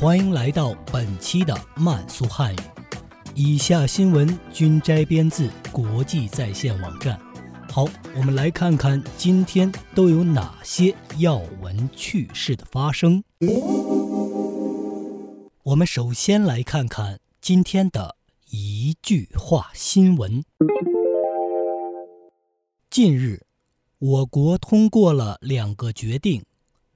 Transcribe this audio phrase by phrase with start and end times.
[0.00, 2.58] 欢迎来到本期的慢速汉语。
[3.34, 7.20] 以下新闻均摘编自国际在线网站。
[7.72, 7.84] 好，
[8.16, 13.24] 我们来看看今天都有哪些要闻趣事的发生。
[15.64, 18.14] 我们首先来看看今天的
[18.50, 20.44] 一句话新闻。
[22.88, 23.42] 近日。
[23.98, 26.44] 我国通过了两个决定，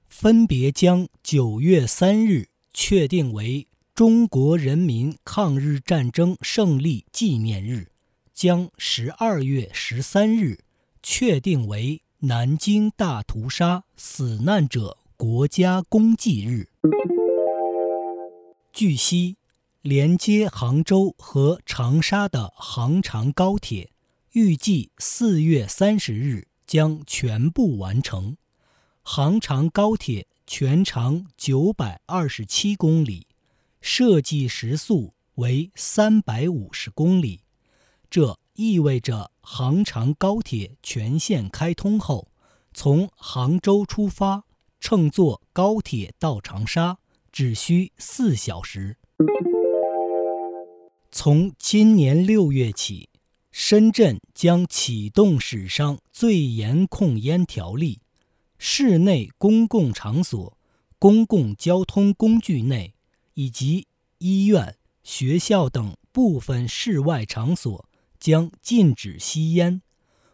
[0.05, 7.91] 分别将九月三日确定为中国人民抗日战争胜利纪念日，
[8.33, 10.59] 将十二月十三日
[11.01, 16.69] 确定为南京大屠杀死难者国家公祭日。
[18.71, 19.37] 据悉，
[19.81, 23.91] 连接杭州和长沙的杭长高铁
[24.31, 26.47] 预计四月三十日。
[26.65, 28.37] 将全部完成。
[29.03, 33.27] 杭长高铁全长九百二十七公里，
[33.81, 37.41] 设计时速为三百五十公里。
[38.09, 42.29] 这意味着杭长高铁全线开通后，
[42.73, 44.43] 从杭州出发，
[44.79, 46.99] 乘坐高铁到长沙
[47.31, 48.97] 只需四小时。
[51.11, 53.09] 从今年六月起。
[53.55, 58.01] 深圳将启动史上最严控烟条例，
[58.65, 60.57] 室内公共场所、
[60.97, 62.93] 公共交通工具内
[63.33, 63.87] 以及
[64.19, 69.81] 医院、学校等部分室外场所将禁止吸烟。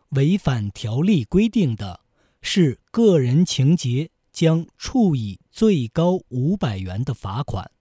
[0.10, 2.02] 违反条例规定的，
[2.40, 7.72] 是个人情节，将处以最高五百元的罚款。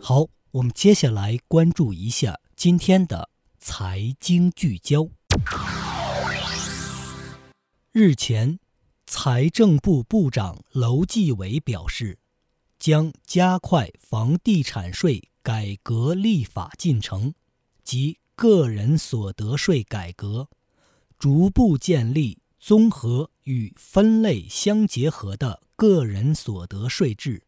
[0.00, 2.40] 好，我们接下来关注一下。
[2.56, 3.28] 今天的
[3.58, 5.06] 财经聚焦。
[7.94, 8.58] 日前，
[9.04, 12.18] 财政部部长楼继伟表示，
[12.78, 17.34] 将加快房地产税改革立法进程
[17.84, 20.48] 及个人所得税改革，
[21.18, 27.42] 逐步建立综合与分类相结合的个人所得税制。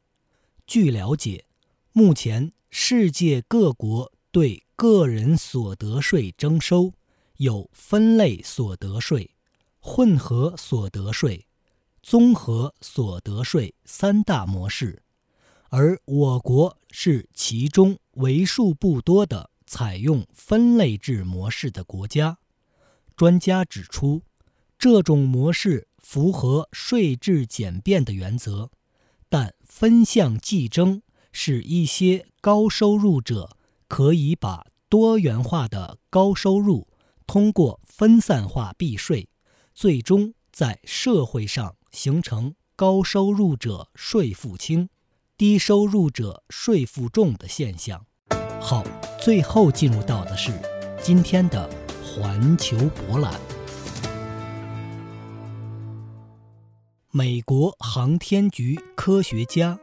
[0.67, 1.47] 据了解，
[1.93, 6.93] 目前世界各国对个人所得税征收
[7.39, 9.34] 有分类所得税、
[9.87, 11.47] 混合所得税、
[12.03, 15.03] 综合所得税三大模式，
[15.69, 22.39] 而我国是其中为数不多的采用分类制模式的国家。
[23.15, 24.23] 专家指出，
[24.79, 28.71] 这种模式符合税制简便的原则，
[29.29, 33.59] 但分项计征使一些高收入者。
[33.87, 36.89] 可以把多元化的高收入
[37.27, 39.29] 通过分散化避税，
[39.75, 44.89] 最终在社会上形成高收入者税负轻、
[45.37, 48.07] 低收入者税负重的现象。
[48.61, 48.85] 好，
[49.21, 50.53] 最后进入到的是
[51.03, 51.69] 今天的
[52.03, 53.39] 环球博览。
[57.11, 59.79] 美国航天局科学家。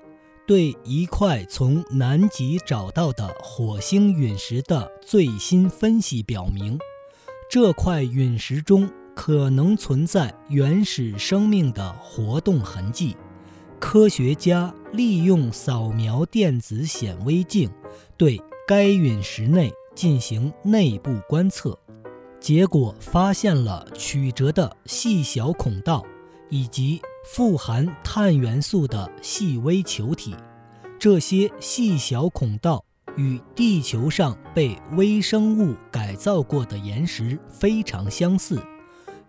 [0.47, 6.77] 对一块从南极找到的火星陨石的最新分析表明，
[7.49, 13.15] 这块陨石中可能存在原始生命的活动痕迹。
[13.79, 17.69] 科学家利用扫描电子显微镜
[18.17, 21.77] 对该陨石内进行内部观测，
[22.39, 26.05] 结果发现了曲折的细小孔道
[26.49, 27.01] 以及。
[27.23, 30.35] 富含碳元素的细微球体，
[30.99, 32.83] 这些细小孔道
[33.15, 38.59] 与地球上被微生物改造过的岩石非常相似。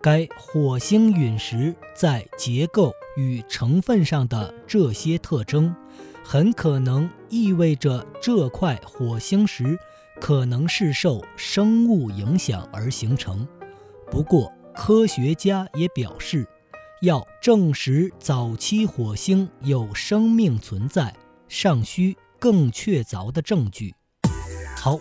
[0.03, 5.75] 该火星陨石在结构与成分上的这些特征，
[6.25, 9.79] 很可能意味着这块火星石
[10.21, 13.47] 可能是受生物影响而形成。
[14.11, 16.47] 不过，科学家也表示。
[17.03, 21.13] 要证实早期火星有生命存在，
[21.49, 23.93] 尚需更确凿的证据。
[24.77, 25.01] 好，